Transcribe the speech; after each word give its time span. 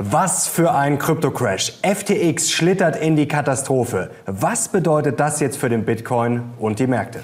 Was 0.00 0.48
für 0.48 0.72
ein 0.72 0.98
Krypto-Crash. 0.98 1.80
FTX 1.82 2.50
schlittert 2.50 2.96
in 2.96 3.14
die 3.14 3.28
Katastrophe. 3.28 4.10
Was 4.24 4.68
bedeutet 4.68 5.20
das 5.20 5.38
jetzt 5.40 5.58
für 5.58 5.68
den 5.68 5.84
Bitcoin 5.84 6.44
und 6.58 6.78
die 6.78 6.86
Märkte? 6.86 7.22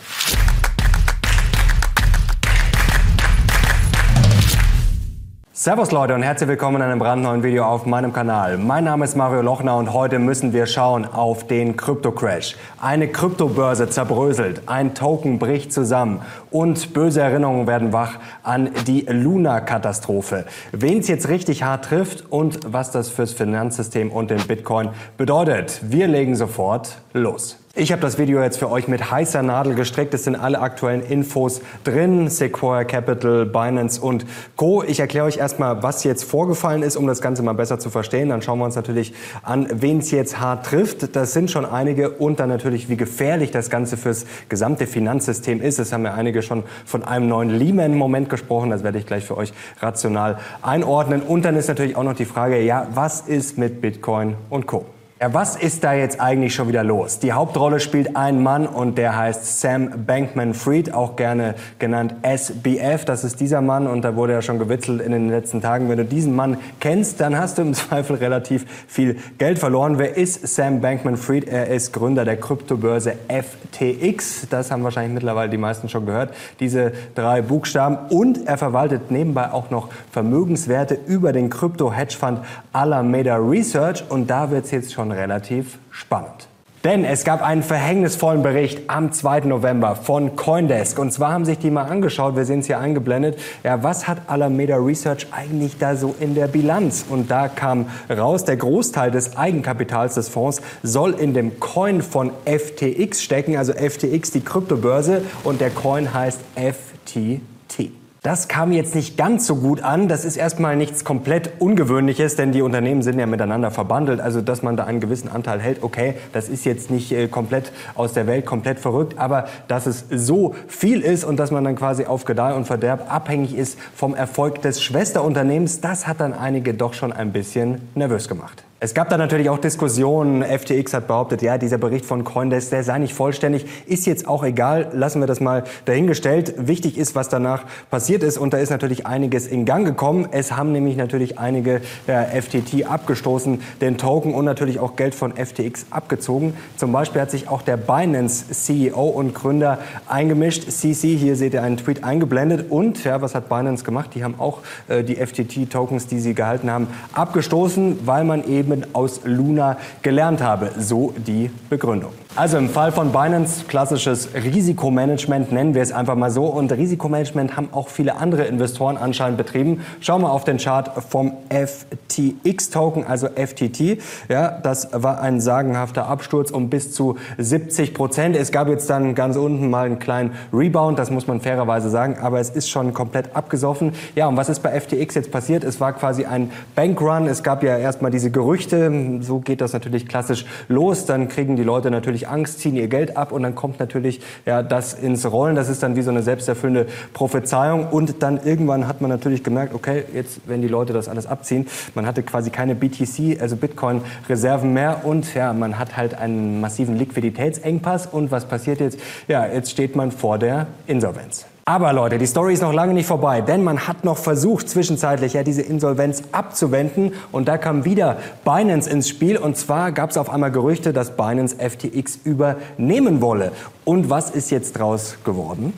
Servus 5.61 5.91
Leute 5.91 6.15
und 6.15 6.23
herzlich 6.23 6.49
willkommen 6.49 6.77
in 6.77 6.83
einem 6.83 7.01
brandneuen 7.01 7.43
Video 7.43 7.65
auf 7.65 7.85
meinem 7.85 8.13
Kanal. 8.13 8.59
Mein 8.59 8.85
Name 8.85 9.05
ist 9.05 9.17
Mario 9.17 9.43
Lochner 9.43 9.77
und 9.77 9.93
heute 9.93 10.21
müssen 10.21 10.53
wir 10.53 10.67
schauen 10.67 11.05
auf 11.05 11.49
den 11.49 11.77
Krypto-Crash. 11.77 12.55
Eine 12.81 13.09
Kryptobörse 13.09 13.91
zerbröselt, 13.91 14.63
ein 14.67 14.95
Token 14.95 15.41
bricht 15.41 15.73
zusammen 15.73 16.23
und 16.53 16.95
böse 16.95 17.23
Erinnerungen 17.23 17.67
werden 17.67 17.93
wach 17.93 18.21
an 18.45 18.71
die 18.87 19.05
Luna-Katastrophe. 19.09 20.45
Wen 20.71 21.01
es 21.01 21.09
jetzt 21.09 21.29
richtig 21.29 21.65
hart 21.65 21.87
trifft 21.87 22.31
und 22.31 22.61
was 22.73 22.93
das 22.93 23.09
fürs 23.11 23.33
Finanzsystem 23.33 24.13
und 24.13 24.31
den 24.31 24.47
Bitcoin 24.47 24.91
bedeutet. 25.17 25.81
Wir 25.83 26.07
legen 26.07 26.37
sofort 26.37 26.99
los. 27.15 27.59
Ich 27.81 27.93
habe 27.93 28.03
das 28.03 28.19
Video 28.19 28.43
jetzt 28.43 28.59
für 28.59 28.73
euch 28.73 28.89
mit 28.89 29.13
heißer 29.13 29.41
Nadel 29.41 29.77
gestrickt. 29.77 30.13
Es 30.13 30.25
sind 30.25 30.35
alle 30.35 30.59
aktuellen 30.59 31.01
Infos 31.01 31.61
drin. 31.85 32.29
Sequoia 32.29 32.83
Capital, 32.83 33.47
Binance 33.47 34.01
und 34.01 34.27
Co. 34.57 34.83
Ich 34.83 34.99
erkläre 34.99 35.27
euch 35.27 35.37
erstmal, 35.37 35.81
was 35.81 36.03
jetzt 36.03 36.25
vorgefallen 36.25 36.83
ist, 36.83 36.97
um 36.97 37.07
das 37.07 37.21
Ganze 37.21 37.45
mal 37.45 37.53
besser 37.53 37.79
zu 37.79 37.89
verstehen. 37.89 38.31
Dann 38.31 38.43
schauen 38.43 38.59
wir 38.59 38.65
uns 38.65 38.75
natürlich 38.75 39.15
an, 39.45 39.69
wen 39.73 39.99
es 39.99 40.11
jetzt 40.11 40.41
hart 40.41 40.67
trifft. 40.67 41.15
Das 41.15 41.33
sind 41.33 41.53
schon 41.53 41.65
einige. 41.65 42.11
Und 42.11 42.41
dann 42.41 42.49
natürlich, 42.49 42.89
wie 42.89 42.97
gefährlich 42.97 43.53
das 43.53 43.71
Ganze 43.71 43.97
fürs 43.97 44.27
gesamte 44.49 44.89
Finanzsystem 44.89 45.63
ist. 45.63 45.79
Es 45.79 45.93
haben 45.93 46.05
ja 46.05 46.15
einige 46.15 46.43
schon 46.43 46.65
von 46.85 47.05
einem 47.05 47.29
neuen 47.29 47.51
Lehman-Moment 47.51 48.29
gesprochen. 48.29 48.71
Das 48.71 48.83
werde 48.83 48.99
ich 48.99 49.07
gleich 49.07 49.25
für 49.25 49.37
euch 49.37 49.53
rational 49.79 50.41
einordnen. 50.63 51.23
Und 51.23 51.45
dann 51.45 51.55
ist 51.55 51.69
natürlich 51.69 51.95
auch 51.95 52.03
noch 52.03 52.17
die 52.17 52.25
Frage, 52.25 52.61
ja, 52.61 52.89
was 52.93 53.21
ist 53.21 53.57
mit 53.57 53.81
Bitcoin 53.81 54.35
und 54.51 54.67
Co. 54.67 54.85
Ja, 55.21 55.35
was 55.35 55.57
ist 55.57 55.83
da 55.83 55.95
jetzt 55.95 56.21
eigentlich 56.21 56.55
schon 56.55 56.69
wieder 56.69 56.85
los? 56.85 57.19
Die 57.19 57.33
Hauptrolle 57.33 57.81
spielt 57.81 58.15
ein 58.15 58.41
Mann 58.41 58.69
und 58.69 58.99
der 58.99 59.17
heißt 59.17 59.61
Sam 59.61 60.07
Bankman-Fried, 60.07 60.95
auch 60.95 61.17
gerne 61.17 61.57
genannt 61.81 62.15
SBF. 62.23 63.05
Das 63.05 63.25
ist 63.25 63.41
dieser 63.41 63.61
Mann 63.61 63.89
und 63.89 64.03
da 64.03 64.15
wurde 64.15 64.35
ja 64.35 64.43
schon 64.43 64.61
gewitzelt 64.61 65.01
in 65.01 65.11
den 65.11 65.29
letzten 65.29 65.61
Tagen. 65.61 65.89
Wenn 65.89 65.99
du 65.99 66.05
diesen 66.05 66.37
Mann 66.37 66.59
kennst, 66.79 67.21
dann 67.21 67.37
hast 67.37 67.59
du 67.59 67.63
im 67.63 67.75
Zweifel 67.75 68.15
relativ 68.15 68.65
viel 68.87 69.17
Geld 69.39 69.59
verloren. 69.59 69.99
Wer 69.99 70.17
ist 70.17 70.47
Sam 70.47 70.81
Bankman-Fried? 70.81 71.49
Er 71.49 71.67
ist 71.67 71.93
Gründer 71.93 72.25
der 72.25 72.37
Kryptobörse 72.37 73.15
FTX. 73.27 74.47
Das 74.51 74.71
haben 74.71 74.85
wahrscheinlich 74.85 75.15
mittlerweile 75.15 75.51
die 75.51 75.59
meisten 75.59 75.89
schon 75.89 76.07
gehört. 76.07 76.33
Diese 76.61 76.93
drei 77.17 77.43
Buchstaben. 77.43 77.99
Und 78.11 78.47
er 78.47 78.57
verwaltet 78.57 79.11
nebenbei 79.11 79.51
auch 79.51 79.71
noch 79.71 79.89
Vermögenswerte 80.13 80.97
über 81.09 81.33
den 81.33 81.51
Krypto-Hedgefonds 81.51 82.43
Alameda 82.73 83.35
Research. 83.35 84.05
Und 84.09 84.31
da 84.31 84.53
wird 84.53 84.67
es 84.67 84.71
jetzt 84.71 84.93
schon 84.93 85.08
schon 85.09 85.13
relativ 85.13 85.79
spannend. 85.91 86.49
Denn 86.85 87.05
es 87.05 87.25
gab 87.25 87.43
einen 87.43 87.65
verhängnisvollen 87.65 88.43
Bericht 88.43 88.89
am 88.89 89.11
2. 89.11 89.41
November 89.41 89.97
von 89.97 90.37
Coindesk. 90.37 90.99
Und 91.01 91.13
zwar 91.13 91.33
haben 91.33 91.45
sich 91.45 91.59
die 91.59 91.73
mal 91.73 91.83
angeschaut, 91.83 92.37
wir 92.37 92.45
sehen 92.45 92.61
es 92.61 92.67
hier 92.67 92.79
eingeblendet, 92.79 93.37
ja, 93.65 93.83
was 93.83 94.07
hat 94.07 94.19
Alameda 94.29 94.77
Research 94.77 95.27
eigentlich 95.33 95.77
da 95.79 95.97
so 95.97 96.15
in 96.21 96.37
der 96.37 96.47
Bilanz? 96.47 97.05
Und 97.09 97.33
da 97.33 97.49
kam 97.49 97.87
raus, 98.09 98.45
der 98.45 98.57
Großteil 98.57 99.11
des 99.11 99.37
Eigenkapitals 99.37 100.15
des 100.15 100.29
Fonds 100.29 100.63
soll 100.85 101.15
in 101.15 101.35
dem 101.35 101.59
Coin 101.59 102.01
von 102.01 102.31
FTX 102.45 103.23
stecken, 103.23 103.57
also 103.57 103.73
FTX, 103.73 104.31
die 104.31 104.41
Kryptobörse, 104.41 105.23
und 105.43 105.61
der 105.61 105.71
Coin 105.71 106.15
heißt 106.15 106.41
FTT. 106.55 107.98
Das 108.29 108.47
kam 108.47 108.73
jetzt 108.73 108.95
nicht 108.95 109.17
ganz 109.17 109.47
so 109.47 109.57
gut 109.57 109.83
an. 109.83 110.07
Das 110.07 110.27
ist 110.27 110.37
erstmal 110.37 110.77
nichts 110.77 111.03
komplett 111.03 111.51
Ungewöhnliches, 111.61 112.37
denn 112.37 112.53
die 112.53 112.61
Unternehmen 112.61 113.01
sind 113.01 113.19
ja 113.19 113.25
miteinander 113.25 113.71
verbandelt. 113.71 114.21
Also, 114.21 114.43
dass 114.43 114.63
man 114.63 114.77
da 114.77 114.85
einen 114.85 115.01
gewissen 115.01 115.31
Anteil 115.31 115.61
hält, 115.61 115.83
okay, 115.83 116.13
das 116.35 116.51
ist 116.51 116.67
jetzt 116.67 116.91
nicht 116.91 117.11
äh, 117.11 117.29
komplett 117.29 117.73
aus 117.95 118.13
der 118.13 118.27
Welt, 118.27 118.45
komplett 118.45 118.81
verrückt. 118.81 119.19
Aber 119.19 119.47
dass 119.67 119.87
es 119.87 120.05
so 120.11 120.55
viel 120.67 121.01
ist 121.01 121.25
und 121.25 121.39
dass 121.39 121.51
man 121.51 121.65
dann 121.65 121.75
quasi 121.75 122.05
auf 122.05 122.27
Gedeih 122.27 122.53
und 122.55 122.67
Verderb 122.67 123.11
abhängig 123.11 123.57
ist 123.57 123.79
vom 123.95 124.15
Erfolg 124.15 124.61
des 124.61 124.83
Schwesterunternehmens, 124.83 125.81
das 125.81 126.07
hat 126.07 126.21
dann 126.21 126.35
einige 126.35 126.75
doch 126.75 126.93
schon 126.93 127.15
ein 127.15 127.33
bisschen 127.33 127.81
nervös 127.95 128.29
gemacht. 128.29 128.63
Es 128.81 128.95
gab 128.95 129.09
da 129.09 129.17
natürlich 129.17 129.51
auch 129.51 129.59
Diskussionen. 129.59 130.45
FTX 130.45 130.95
hat 130.95 131.09
behauptet, 131.09 131.43
ja, 131.43 131.59
dieser 131.59 131.79
Bericht 131.79 132.07
von 132.07 132.23
Coindesk, 132.23 132.71
der 132.71 132.85
sei 132.85 133.01
nicht 133.01 133.13
vollständig. 133.13 133.67
Ist 133.87 134.07
jetzt 134.07 134.29
auch 134.29 134.45
egal. 134.45 134.91
Lassen 134.93 135.19
wir 135.19 135.27
das 135.27 135.41
mal 135.41 135.65
dahingestellt. 135.87 136.55
Wichtig 136.59 136.97
ist, 136.97 137.17
was 137.17 137.29
danach 137.29 137.65
passiert 137.91 138.23
ist. 138.23 138.39
Und 138.39 138.53
da 138.53 138.59
ist 138.59 138.71
natürlich 138.71 139.05
einiges 139.05 139.49
in 139.49 139.65
Gang 139.65 139.85
gekommen. 139.85 140.29
Es 140.31 140.53
haben 140.53 140.71
nämlich 140.71 140.97
natürlich 140.97 141.41
einige 141.41 141.81
der 142.07 142.29
FTT 142.41 142.87
abgestoßen, 142.89 143.61
den 143.81 143.99
Token 143.99 144.33
und 144.33 144.45
natürlich 144.45 144.79
auch 144.79 144.95
Geld 144.95 145.17
von 145.17 145.33
FTX 145.35 145.87
abgezogen. 145.91 146.55
Zum 146.77 146.93
Beispiel 146.93 147.21
hat 147.21 147.33
sich 147.33 147.49
auch 147.49 147.63
der 147.63 147.79
Binance 147.79 148.45
CEO 148.53 149.09
und 149.09 149.35
Gründer 149.35 149.79
eingemischt. 150.07 150.71
CC, 150.71 151.17
hier 151.17 151.35
seht 151.35 151.53
ihr 151.53 151.65
einen 151.65 151.79
Tweet 151.79 152.05
eingeblendet. 152.05 152.71
Und, 152.71 153.03
ja, 153.03 153.21
was 153.21 153.35
hat 153.35 153.49
Binance 153.49 153.83
gemacht? 153.83 154.11
Die 154.15 154.23
haben 154.23 154.37
auch 154.39 154.61
äh, 154.87 155.03
die 155.03 155.17
FTT-Tokens, 155.17 156.07
die 156.07 156.21
sie 156.21 156.35
gehalten 156.35 156.71
haben, 156.71 156.87
abgestoßen, 157.13 158.07
weil 158.07 158.23
man 158.23 158.49
eben 158.49 158.68
eben 158.73 158.95
aus 158.95 159.21
Luna 159.25 159.77
gelernt 160.03 160.43
habe. 160.43 160.71
So 160.79 161.15
die 161.17 161.51
Begründung. 161.69 162.13
Also 162.39 162.57
im 162.57 162.69
Fall 162.69 162.93
von 162.93 163.11
Binance 163.11 163.65
klassisches 163.67 164.29
Risikomanagement 164.33 165.51
nennen 165.51 165.75
wir 165.75 165.83
es 165.83 165.91
einfach 165.91 166.15
mal 166.15 166.31
so. 166.31 166.45
Und 166.45 166.71
Risikomanagement 166.71 167.57
haben 167.57 167.71
auch 167.73 167.89
viele 167.89 168.15
andere 168.15 168.45
Investoren 168.45 168.97
anscheinend 168.97 169.39
betrieben. 169.39 169.85
Schauen 170.01 170.23
wir 170.23 170.31
auf 170.31 170.45
den 170.45 170.59
Chart 170.59 170.89
vom 171.03 171.33
FTX-Token, 171.49 173.05
also 173.05 173.27
FTT. 173.27 174.01
Ja, 174.29 174.53
das 174.53 174.91
war 174.93 175.21
ein 175.21 175.41
sagenhafter 175.41 176.07
Absturz 176.07 176.53
um 176.53 176.71
bis 176.71 176.93
zu 176.93 177.17
70 177.39 177.93
Prozent. 177.93 178.37
Es 178.37 178.53
gab 178.53 178.69
jetzt 178.69 178.89
dann 178.89 179.17
ganz 179.17 179.35
unten 179.35 179.69
mal 179.69 179.87
einen 179.87 179.99
kleinen 179.99 180.31
Rebound, 180.53 180.97
das 180.97 181.11
muss 181.11 181.27
man 181.27 181.41
fairerweise 181.41 181.91
sagen, 181.91 182.19
aber 182.23 182.39
es 182.39 182.51
ist 182.51 182.71
schon 182.71 182.95
komplett 182.95 183.35
abgesoffen. 183.35 183.95
Ja, 184.15 184.29
und 184.29 184.37
was 184.37 184.49
ist 184.49 184.61
bei 184.61 184.81
FTX 184.81 185.17
jetzt 185.17 185.33
passiert? 185.33 185.65
Es 185.65 185.81
war 185.81 185.93
quasi 185.93 186.25
ein 186.25 186.53
Bankrun. 186.77 187.27
Es 187.27 187.43
gab 187.43 187.65
ja 187.65 187.77
erstmal 187.77 188.13
diese 188.13 188.31
Gerüchte. 188.31 189.19
So 189.23 189.41
geht 189.41 189.61
das 189.61 189.73
natürlich 189.73 190.07
klassisch 190.07 190.47
los. 190.69 191.05
Dann 191.05 191.27
kriegen 191.27 191.57
die 191.57 191.65
Leute 191.65 191.91
natürlich 191.91 192.28
Angst, 192.29 192.61
ziehen 192.61 192.77
ihr 192.77 192.89
Geld 192.89 193.17
ab 193.17 193.33
und 193.33 193.43
dann 193.43 193.55
kommt 193.55 193.81
natürlich 193.81 194.21
ja, 194.47 194.63
das 194.63 194.95
ins 194.95 195.31
Rollen. 195.31 195.57
Das 195.57 195.69
ist 195.69 195.83
dann 195.83 195.97
wie 195.97 196.03
so 196.03 196.11
eine 196.11 196.23
selbsterfüllende 196.23 196.87
Prophezeiung. 197.13 197.89
Und 197.89 198.23
dann 198.23 198.41
irgendwann 198.45 198.87
hat 198.87 199.01
man 199.01 199.11
natürlich 199.11 199.43
gemerkt, 199.43 199.75
okay, 199.75 200.05
jetzt, 200.15 200.41
wenn 200.47 200.63
die 200.63 200.69
Leute 200.69 200.93
das 200.93 201.09
alles 201.09 201.27
abziehen, 201.27 201.67
man 201.95 202.07
hatte 202.07 202.23
quasi 202.23 202.51
keine 202.51 202.75
BTC, 202.75 203.41
also 203.41 203.57
Bitcoin-Reserven 203.57 204.73
mehr 204.73 205.05
und 205.05 205.35
ja, 205.35 205.53
man 205.53 205.79
hat 205.79 205.97
halt 205.97 206.15
einen 206.15 206.61
massiven 206.61 206.97
Liquiditätsengpass. 206.97 208.07
Und 208.07 208.31
was 208.31 208.47
passiert 208.47 208.81
jetzt? 208.81 208.99
Ja, 209.27 209.47
jetzt 209.47 209.71
steht 209.71 209.97
man 209.97 210.13
vor 210.13 210.39
der 210.39 210.67
Insolvenz. 210.87 211.47
Aber 211.69 211.93
Leute, 211.93 212.17
die 212.17 212.25
Story 212.25 212.55
ist 212.55 212.63
noch 212.63 212.73
lange 212.73 212.95
nicht 212.95 213.05
vorbei, 213.05 213.43
denn 213.43 213.63
man 213.63 213.87
hat 213.87 214.03
noch 214.03 214.17
versucht, 214.17 214.71
zwischenzeitlich 214.71 215.35
ja 215.35 215.43
diese 215.43 215.61
Insolvenz 215.61 216.23
abzuwenden. 216.33 217.13
Und 217.31 217.47
da 217.47 217.59
kam 217.59 217.85
wieder 217.85 218.17
Binance 218.43 218.89
ins 218.89 219.07
Spiel. 219.07 219.37
Und 219.37 219.59
zwar 219.59 219.93
gab 219.93 220.09
es 220.09 220.17
auf 220.17 220.31
einmal 220.31 220.51
Gerüchte, 220.51 220.95
dass 220.95 221.15
Binance 221.15 221.57
FTX 221.57 222.21
übernehmen 222.25 223.21
wolle. 223.21 223.53
Und 223.85 224.09
was 224.09 224.31
ist 224.31 224.51
jetzt 224.51 224.79
draus 224.79 225.19
geworden? 225.25 225.75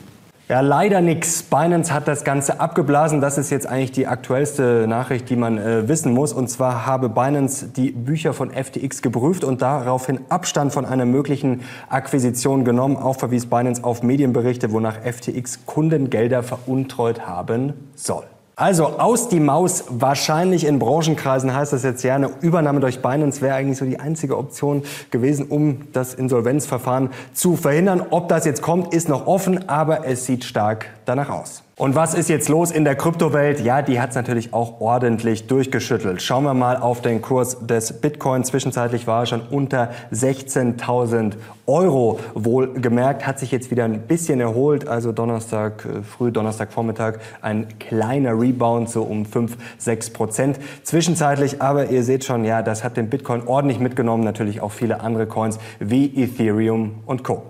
Ja, 0.51 0.59
leider 0.59 0.99
nix. 0.99 1.43
Binance 1.43 1.93
hat 1.93 2.09
das 2.09 2.25
Ganze 2.25 2.59
abgeblasen. 2.59 3.21
Das 3.21 3.37
ist 3.37 3.51
jetzt 3.51 3.65
eigentlich 3.65 3.93
die 3.93 4.05
aktuellste 4.05 4.85
Nachricht, 4.85 5.29
die 5.29 5.37
man 5.37 5.57
äh, 5.57 5.87
wissen 5.87 6.11
muss. 6.11 6.33
Und 6.33 6.49
zwar 6.49 6.85
habe 6.85 7.07
Binance 7.07 7.69
die 7.69 7.91
Bücher 7.91 8.33
von 8.33 8.51
FTX 8.51 9.01
geprüft 9.01 9.45
und 9.45 9.61
daraufhin 9.61 10.19
Abstand 10.27 10.73
von 10.73 10.83
einer 10.85 11.05
möglichen 11.05 11.61
Akquisition 11.87 12.65
genommen. 12.65 12.97
Auch 12.97 13.15
verwies 13.15 13.45
Binance 13.45 13.81
auf 13.81 14.03
Medienberichte, 14.03 14.73
wonach 14.73 14.97
FTX 15.05 15.65
Kundengelder 15.65 16.43
veruntreut 16.43 17.25
haben 17.25 17.71
soll. 17.95 18.25
Also 18.61 18.99
aus 18.99 19.27
die 19.27 19.39
Maus, 19.39 19.85
wahrscheinlich 19.89 20.67
in 20.67 20.77
Branchenkreisen 20.77 21.51
heißt 21.51 21.73
das 21.73 21.81
jetzt 21.81 22.03
ja, 22.03 22.13
eine 22.13 22.29
Übernahme 22.41 22.79
durch 22.79 23.01
Binance 23.01 23.41
wäre 23.41 23.55
eigentlich 23.55 23.79
so 23.79 23.85
die 23.85 23.99
einzige 23.99 24.37
Option 24.37 24.83
gewesen, 25.09 25.47
um 25.47 25.91
das 25.93 26.13
Insolvenzverfahren 26.13 27.09
zu 27.33 27.55
verhindern. 27.55 28.05
Ob 28.11 28.29
das 28.29 28.45
jetzt 28.45 28.61
kommt, 28.61 28.93
ist 28.93 29.09
noch 29.09 29.25
offen, 29.25 29.67
aber 29.67 30.05
es 30.05 30.27
sieht 30.27 30.43
stark 30.43 30.85
danach 31.05 31.31
aus. 31.31 31.63
Und 31.81 31.95
was 31.95 32.13
ist 32.13 32.29
jetzt 32.29 32.47
los 32.47 32.69
in 32.69 32.83
der 32.83 32.93
Kryptowelt? 32.93 33.59
Ja, 33.59 33.81
die 33.81 33.99
hat 33.99 34.11
es 34.11 34.15
natürlich 34.15 34.53
auch 34.53 34.81
ordentlich 34.81 35.47
durchgeschüttelt. 35.47 36.21
Schauen 36.21 36.43
wir 36.43 36.53
mal 36.53 36.77
auf 36.77 37.01
den 37.01 37.23
Kurs 37.23 37.57
des 37.65 37.93
Bitcoin. 37.93 38.43
Zwischenzeitlich 38.43 39.07
war 39.07 39.23
er 39.23 39.25
schon 39.25 39.41
unter 39.49 39.89
16.000 40.13 41.37
Euro. 41.65 42.19
Wohlgemerkt 42.35 43.25
hat 43.25 43.39
sich 43.39 43.49
jetzt 43.49 43.71
wieder 43.71 43.85
ein 43.85 44.01
bisschen 44.01 44.39
erholt. 44.39 44.87
Also 44.87 45.11
Donnerstag 45.11 45.83
äh, 45.85 46.03
früh, 46.03 46.31
Donnerstag 46.31 46.71
Vormittag 46.71 47.19
ein 47.41 47.67
kleiner 47.79 48.39
Rebound, 48.39 48.87
so 48.87 49.01
um 49.01 49.25
5, 49.25 49.57
6 49.79 50.11
Prozent. 50.11 50.59
Zwischenzeitlich 50.83 51.63
aber, 51.63 51.89
ihr 51.89 52.03
seht 52.03 52.25
schon, 52.25 52.45
ja, 52.45 52.61
das 52.61 52.83
hat 52.83 52.95
den 52.95 53.09
Bitcoin 53.09 53.47
ordentlich 53.47 53.79
mitgenommen. 53.79 54.23
Natürlich 54.23 54.61
auch 54.61 54.71
viele 54.71 55.01
andere 55.01 55.25
Coins 55.25 55.57
wie 55.79 56.05
Ethereum 56.15 56.99
und 57.07 57.23
Co. 57.23 57.41